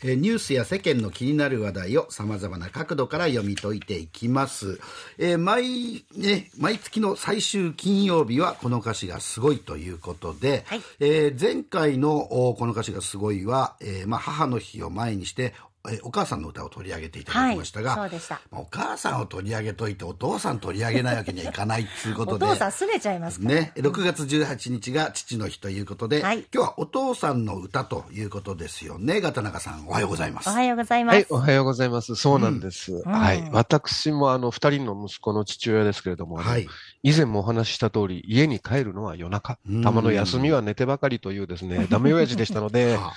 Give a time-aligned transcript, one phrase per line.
[0.00, 4.78] えーニュースや世間の気になる話題をさまざまな角度から読み解いていきます、
[5.18, 10.80] えー毎ね、毎月の最終金曜日はこの歌詞がすごいということで、はい。
[11.00, 15.52] えー前回のおこの歌詞がすごいは、えーまあ、母の日を前にして、
[15.86, 23.54] えーお母さんの歌を取り上げていただきましたが、はいそうでしたまあお母さんを取り上げといてお父さん取り上げないわけにはいかないということでお父さんすねちゃいますから。
[23.54, 29.20] ね、6月18日が父の日ということで、はい今日はお父さんの歌ということですよね。
[29.20, 30.48] ガタナカさん、おはようございます。
[30.48, 31.16] おはようございます。
[31.16, 32.14] はい、おはようございます。
[32.14, 33.02] そうなんです。
[33.04, 33.48] はい。
[33.52, 36.66] 私もあの、二人の息子の父親ですけれども、はい。
[37.02, 43.12] 以前もお話しした通り、家に帰るのは夜中うん、たまの休みは寝てばかりというですね、ダメ親父でしたので、あ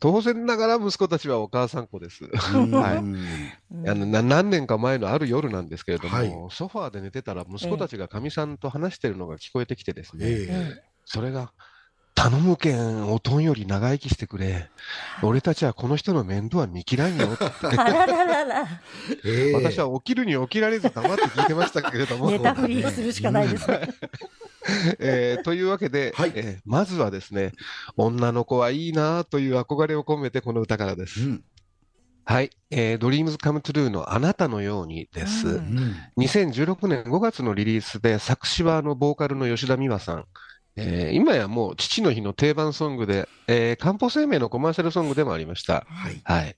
[0.00, 2.24] 当然ながら息子たちはお母さん子です。
[2.24, 11.52] はいうんあのな何年か前のある夜なんですけれども、はいソファーで寝てたら息子たちがかみさんと話してるのが聞こえてきてですね、えうんそれが、
[12.14, 14.70] 頼むけん、おとんより長生きしてくれ。
[15.22, 17.44] 俺たちはこの人の面倒は見切らんよって。
[17.76, 18.68] あらららら。
[19.24, 22.30] え え私は起きるに起きられず黙って聞いてましたけれども。
[22.32, 23.88] ネタフリするしかないですね。
[24.98, 27.52] えーというわけで、はいえーまずはですね、
[27.96, 31.20] 女の子はいいなという憧れを込めてこの歌からです。
[31.20, 31.44] うん
[32.26, 35.48] はい、えー、Dreams Come True のあなたのようにです。
[35.48, 40.24] うんうん2016年5月のリリースで作詞はあのボーカルの吉田美和さん。
[40.76, 45.86] えー今やもう父の日の定番ソングで、えー、漢方生命のコマーシャルソングでもありました。
[45.88, 46.20] はい。
[46.24, 46.56] はい。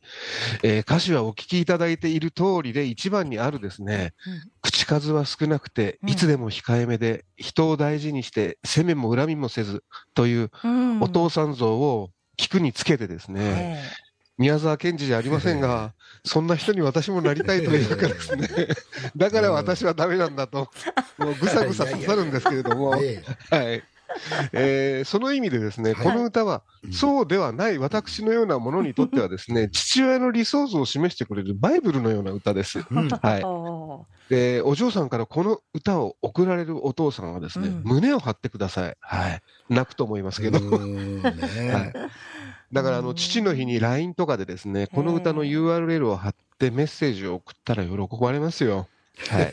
[0.62, 14.05] えー歌詞はお聞きいただいている通りで一番にあるですね、うん口数は少なくて、うんいつでも控えめで、人を大事にして、責めも恨みもせずといううんお父さん像を聞くにつけてですね、え
[14.38, 18.48] 宮沢賢治じゃありませんが、 そんな人に私もなりたいというかですね、
[19.16, 20.70] だから私はダメなんだと、
[21.18, 23.82] もうぐさぐさ刺さるんですけれども、 えはい。
[24.52, 32.78] えーその意味でですね、はいこの歌は、うんそうではない私のようなものにとってはですね、父親の理想像を示してくれるバイブルのような歌です。
[32.78, 38.96] えうんはいで、お嬢さんからこの歌を送られるお父さんはですね、うん胸を張ってください。
[39.00, 39.42] はい。
[39.68, 40.58] 泣くと思いますけど。
[40.60, 41.30] うんね
[41.72, 41.92] はい。
[42.76, 48.86] だから、あの、うん父の日に LINE とかでですね、この歌の URL を貼ってメッセージを送ったら喜ばれますよ。
[49.30, 49.52] はい。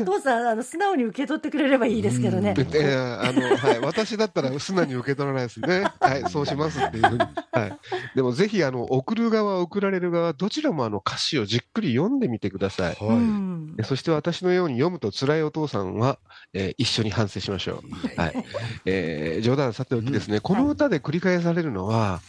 [0.00, 2.54] お父さんあの素直に受け取ってくれればいいですけどね。
[2.56, 3.80] あの、はい。
[3.80, 5.84] 私だったら素直に受け取らないですね。
[6.00, 6.30] はい。
[6.30, 7.18] そうしますっていうふうに。
[7.18, 7.78] はい。
[8.14, 12.94] でもぜひ、あの、送る側、送られる側、どちらもあの歌詞をじっくり読んでみてください。
[12.94, 16.18] はうんでそして私のように読むと辛いお父さんは、
[16.54, 18.06] えー一緒に反省しましょう。
[18.14, 18.16] い。
[18.16, 18.44] はい。
[18.86, 22.20] えー冗談さておきですね、この歌で繰り返されるのは、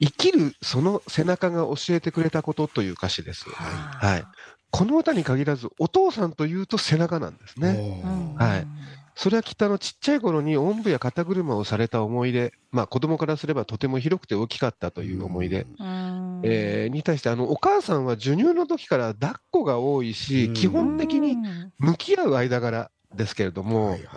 [0.00, 3.48] 生きるその背中が教えてくれたことという歌詞です。
[3.50, 4.24] ははい。
[4.70, 7.72] この歌に限らず、お父さんというと背中なんですね。
[7.72, 8.66] ねはい。
[9.14, 16.40] それはきっとあのちっちゃい頃におんぶや肩車をされた思い出、まあ子供からすればとても広くて大きかったという思い出、うん。
[16.44, 20.54] えーに対してあのお母さんは授乳の時から抱っこが多いし、うん。
[20.54, 24.08] 基本的にうん向き合う間柄ですけれども、はいはい。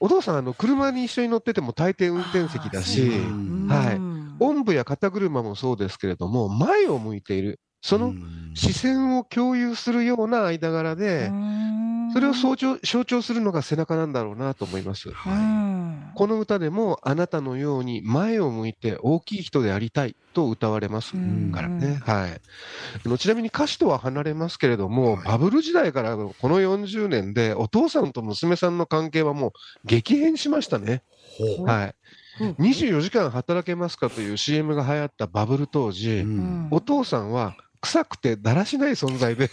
[0.00, 3.96] お父さんあの車に一緒に乗ってても大抵運転席だし、うんはい。
[3.96, 4.11] うん
[4.46, 8.52] おんぶや肩車もそうですけれども、前を向いている、そのうん。
[8.54, 11.34] 視線を共有するような間柄で、
[12.12, 15.08] それを象徴象徴するのが背中なんだろうなと思います。
[15.08, 22.00] うはんこの歌でもあなたのように前を向いて大きい人でありたいと歌われますうんからね。
[22.04, 23.18] はい。
[23.18, 29.52] ちなみに歌詞とは離れますけれども、はいバブル時代からのこの40年でお父さんと娘さんの関係はもう
[29.84, 31.02] 激変しましたね。
[31.64, 31.94] はい。
[32.40, 39.50] うん24時間働けますかという CM が流行ったバブル当時、うんお父さんは臭くてだらしない存在で、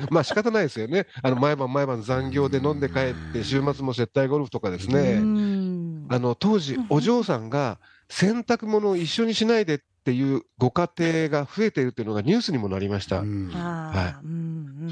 [0.10, 1.06] まあ仕方ないですよね。
[1.22, 5.28] あの毎晩毎晩残業で飲んで帰って、週末も接待ゴルフとかですうね。
[5.28, 13.20] んあの当時、お嬢さんが洗濯物を一緒にしないでっていうご家庭が増えているっていうのがニュースにもなりました。
[13.20, 13.50] うん。
[13.54, 14.24] あー。
[14.24, 14.34] うんう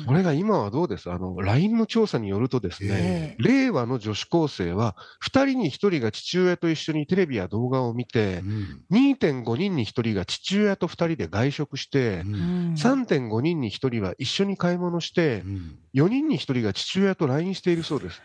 [0.00, 0.06] ん。
[0.06, 1.10] それが今はどうです？
[1.10, 8.84] あの、LINE の調査によるとですね、え令和の女子高生は、2人に1人が父親と一緒にテレビや動画を見て、うん。
[8.90, 12.32] 2.5人に1人が父親と2人で外食して、うん。
[12.32, 15.78] うん3.5人に1人は一緒に買い物してう、ん。
[15.92, 18.22] 4人に1人が父親と LINE しているそうです。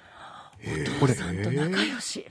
[1.00, 2.25] これちゃんと仲良し。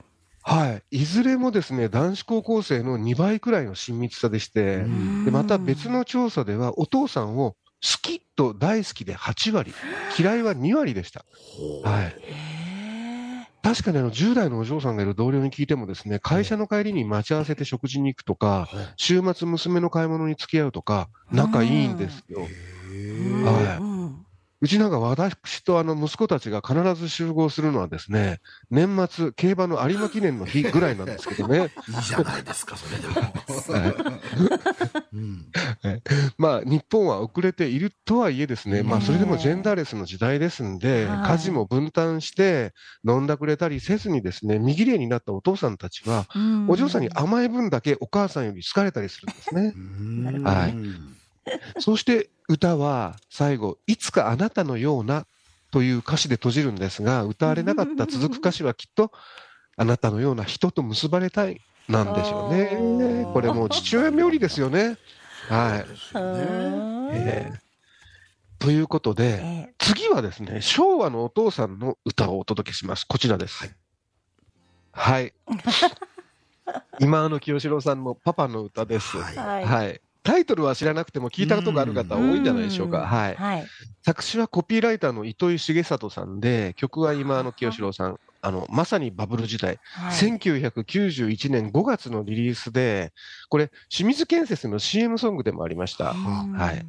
[0.45, 0.99] はい。
[1.01, 7.51] いずれもですね、男子高校生の2倍くらいの親密さでして、うんでまた別の調査では、お父さんを
[7.81, 9.77] 好きと大好きで8割、
[10.17, 11.25] 嫌いは2割でした。
[11.81, 12.17] はい。
[13.61, 22.51] 確かにあの10代のお嬢さんがいる同僚に聞いてもですね、会社の帰りに待ち合わせて食事に行くとか、週末娘の買い物に付き合うとか、仲いいんですよ。
[23.41, 23.92] はい
[24.63, 28.39] うちなんか私とあの息子たちが必ず集合するのはですね、
[28.71, 31.69] 年末、競馬の有馬記念の日ぐらいなんですけどね。
[31.89, 33.15] いいじゃないですか、それでも。
[35.11, 35.47] うん。
[36.39, 41.31] まあ、日本は遅れているとはいえですね、まあ、それでもジェンダーレスの時代ですんで、はい。
[41.31, 42.73] 家事も分担して、
[43.05, 46.69] 飲んだくれたりせずにですね、見切れになったお父さんたちは、うん。
[46.69, 50.41] お嬢さんに甘い分だけお母さんより好かれたりするんですね。
[50.45, 51.12] はい
[51.79, 55.25] そして歌は最後、いつかあなたのような
[55.71, 59.11] という歌詞で閉じるんですが、歌われなかった続く歌詞はきっと、
[59.75, 63.27] あなたのような人と結ばれたいなんでしょうね。
[63.33, 64.97] これもう父親冥利ですよね。
[65.49, 65.85] はい。
[66.15, 67.63] えー
[68.63, 73.05] ということで、え次はですね、昭和のお父さんの歌をお届けします。
[73.05, 73.75] こちらです。
[74.93, 75.33] はい。
[77.01, 79.17] 今の清志郎さんのパパの歌です。
[79.17, 80.01] はいはい。
[80.23, 82.99] タイトルは知らなくても聞いたことがある方多いんじゃないでしょうか。
[82.99, 83.35] うんはい。
[83.35, 83.65] はい
[84.05, 88.17] 作詞はコピーライターの糸井重里さんで、曲は今の清志郎さん。
[88.41, 89.79] あの、まさにバブル時代。
[89.93, 93.13] はい1991年5月のリリースで、
[93.47, 96.11] これ、清水建設の CM ソングでもありました。
[96.11, 96.85] うんはい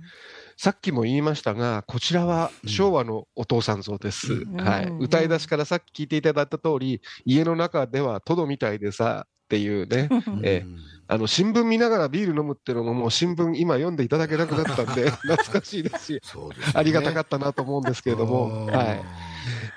[0.57, 4.33] さっきも言いましたが、こちらは昭和のお父さん像です。
[4.33, 4.85] うんはい。
[4.85, 10.09] うん歌い出しからさっき聞いていただいた通り、家の中ではトドみたいでさ、っていうね、
[10.43, 10.77] えうん。
[11.07, 16.45] あの、新聞見ながらビール飲むっていうのももう新聞今読んでいただけなくなったんで、 懐かしいですし、すね。
[16.75, 18.95] ありがたかったなと思うんですけれども、は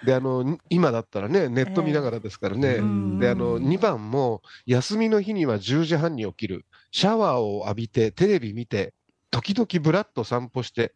[0.04, 0.06] い。
[0.06, 3.20] で、あの、今だったらね、ネット見ながらですからね、うん。
[3.20, 6.66] で、あの、2番も、休みの日には10時半に起きる。
[6.92, 8.94] シャワーを浴びて、テレビ見て、
[9.30, 10.94] 時々ブラッと散歩して、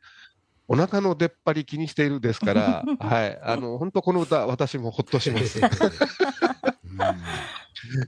[0.69, 3.37] お腹の出っ張り気にしているですから、 はい。
[3.43, 5.59] あの、本当この歌、私もほっとします。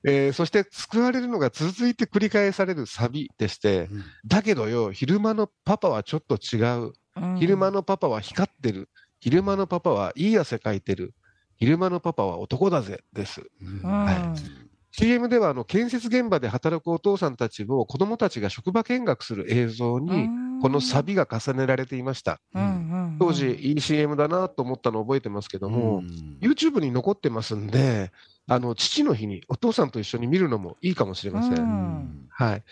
[0.05, 6.93] えーそして、救われるのが続いて繰り返されるサビでして、うんだけどよ、昼間のパパはちょっと違う。
[7.15, 8.89] うん昼間のパパは光ってる。
[9.19, 11.13] 昼間のパパはいい汗かいてる。
[11.57, 13.03] 昼間のパパは男だぜ。
[13.13, 13.41] です。
[13.83, 14.63] はい
[14.95, 20.27] CM ではあの建設現場で働くお父さんたちを子供たちが職場見学する映像に、
[20.61, 22.39] このサビが重ねられていました。
[22.53, 26.07] うんうん当時、いい CM だなと思ったのを覚えてますけども、ん
[26.41, 28.11] YouTube に残ってますんで、
[28.47, 31.57] あの、父の日にお父さんと一緒に見るのもいいかもしれません。
[31.57, 32.63] うんはい。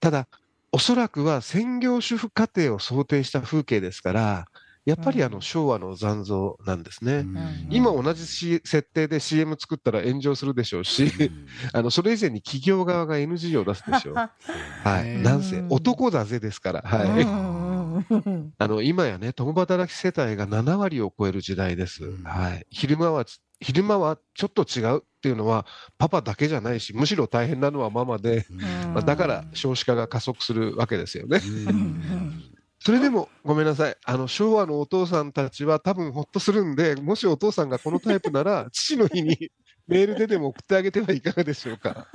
[0.00, 0.28] ただ、
[0.72, 4.46] おそらくは専業主婦家庭を想定した風景ですから、
[4.84, 7.16] やっぱりあのうん昭和の残像なんですね。
[7.16, 11.12] うん今同じし設定で CM 作ったら炎上するでしょうし、
[11.74, 14.14] あの、それ以前に企業側が NG を出すでしょう。
[14.88, 15.16] はい。
[15.16, 16.82] うんなんせ、男だぜですから。
[16.82, 17.67] はい。
[18.58, 22.04] あの、今やね、共働き世帯が7割を超える時代です。
[22.04, 22.66] うんはい。
[22.70, 23.24] 昼間は、
[23.60, 25.66] 昼間はちょっと違うっていうのは、
[25.98, 28.46] パパだけじゃないし、むしろ大変なのはママで、
[28.94, 31.40] まあ、だから少子化が加速するわけですよね。
[31.44, 32.48] うん
[32.80, 33.96] それでも、ごめんなさい。
[34.04, 39.50] あの、昭和のお父さんたちは多分ほっとするんで、もしお父さんがこのタイプなら、 父の日に
[39.88, 42.06] メールででも送ってあげてはいかがでしょうか。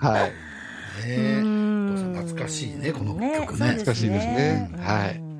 [0.00, 0.30] はい。
[1.06, 1.44] ね
[2.16, 5.36] 懐かしいねこの曲ねそう懐かしいですねはいうん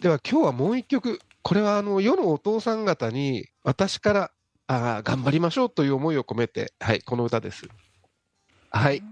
[0.00, 1.20] では今日はもう一曲。
[1.42, 4.30] これはあの、世のお父さん方に私から、
[4.68, 7.68] あー頑張りましょうという思いを込めて、はい、この歌です。
[8.70, 9.02] はい。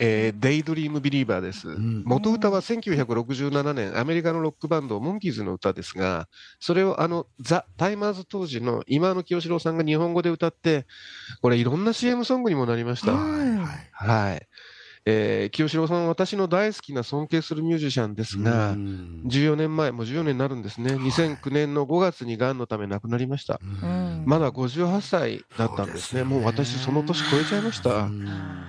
[0.00, 1.68] えー、デイドリームビリーバーです。
[1.68, 6.28] ん元歌は1967年、アメリカのロックバンド、モンキーズの歌ですが、
[6.60, 10.86] それをあの、ザ・タイマーズ当時の今野清志郎さんが日本語で歌って、
[11.42, 13.12] これいろんな CM ソングにもなりました。
[13.12, 14.48] はいはいはい。
[15.10, 20.96] えー、清志郎さんは私の大好きな尊敬するミュージシャンですが、うん14年前、もう14年になるんですね。
[20.96, 23.58] 2009年の5月に癌のため亡くなりました。
[23.62, 26.24] うんまだ58歳だったんですね。
[26.24, 27.90] もう私その年超えちゃいました。
[27.90, 28.26] うん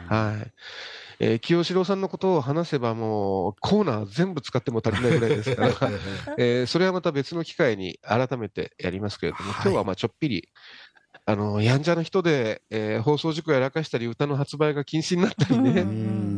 [0.08, 0.52] はい。
[1.20, 5.74] えー清志郎さんのことを話せばもうコーナー全部使っても足りないぐらいですから、
[6.40, 10.48] えーそれはまた別の機会に改めてやりますけれども、はい今日はまあちょっぴり、
[11.26, 16.29] あの、やんちゃな人で、えー放送事故やらかしたり、歌の発売が禁止になったりね、うん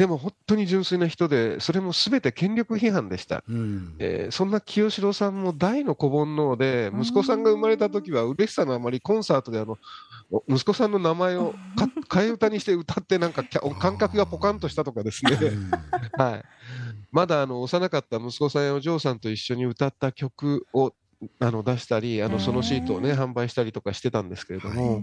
[0.00, 3.44] でも本当に純粋な人で、それもすべて権力批判でした。
[3.46, 3.96] うん。
[3.98, 9.76] えーそんな清志郎さんも大の子煩悩で、息子さんが生まれた時は嬉しさのあまりコンサートであの、
[10.30, 13.44] お息子さんの名前をか替え歌にして歌ってなんか
[13.78, 15.32] 感覚がポカンとしたとかですね。
[16.16, 16.42] はい。
[17.12, 20.94] まだあの、幼かった息子さんやお嬢さんと一緒に歌った曲を
[21.40, 25.02] あの出したり、あの、そのシートをね、販売したりとかしてたんですけれども、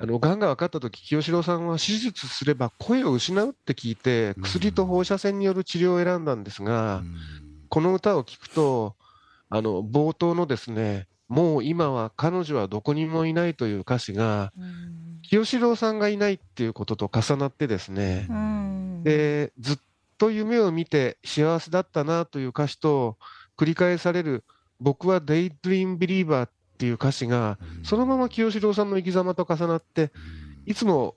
[0.00, 7.02] あの、癌が分かった時、清志郎さんは手術すれば声を失うって聞いて、薬と放射線による治療を選んだんですが、
[7.68, 8.94] この歌を聴くと、
[9.50, 14.52] あの、冒頭のですね、もう今は彼女はどこにもいないという歌詞が、
[15.22, 18.28] 清志郎さんがいないっていうことと重なってですね、
[19.02, 19.78] で、ずっ
[20.16, 23.18] と夢を見て幸せだったなという歌詞と
[23.56, 24.44] 繰り返される、
[24.80, 30.10] 僕はデイドリームビリーバーっていう歌詞が、そのまま清志郎さんの生き様と重なって、
[30.64, 31.16] いつも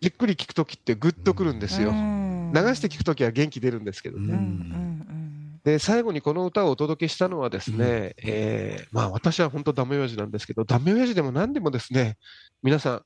[0.00, 1.90] じっくり聞くときってグッとくるんですよ。
[1.90, 2.18] うん
[2.54, 4.24] 流して聞くときは元気出るんですけどね。
[4.24, 12.16] うんうんで、最後にこの歌をお届けしたのはですね、えーまあ私は本当ダメ親父なんですけど、ダメ親父でも何でもですね、
[12.62, 13.02] 皆さん、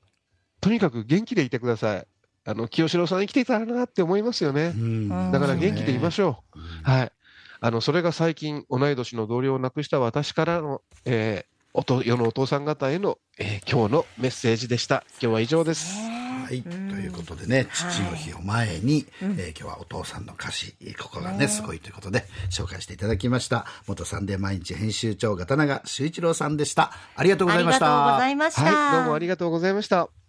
[0.61, 2.07] とにかく元気でいてください。
[2.45, 4.73] あの、清志郎さん生きていたらなって思いますよね。
[4.77, 6.59] うんだから元気でいましょう。
[6.59, 7.13] うんはい。
[7.61, 15.05] あの、それが最近、同い年の同僚を亡くした私からの、えーおと世のお父さん方への、えー今日のメッセージでした。
[15.23, 15.97] 今日は以上です。
[15.97, 23.65] はい、ということでね、父の日を前に、えー今日はお父さんの歌詞、ここがね、すごいということで、紹介していただきました。
[23.87, 26.93] 元サンデー毎日編集長、片永修一郎さんでした。
[27.17, 27.87] ありがとうございました。
[27.87, 28.63] ありがとうございました。
[28.63, 28.97] はい。
[28.99, 30.22] どうもありがとうございました。